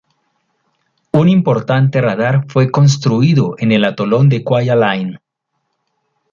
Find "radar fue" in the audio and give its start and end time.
2.01-2.71